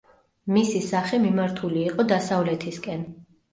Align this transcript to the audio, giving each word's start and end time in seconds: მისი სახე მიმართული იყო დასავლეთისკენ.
მისი 0.55 0.81
სახე 0.85 1.19
მიმართული 1.27 1.85
იყო 1.91 2.09
დასავლეთისკენ. 2.15 3.07